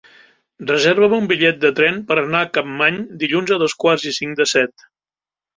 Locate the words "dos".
3.65-3.79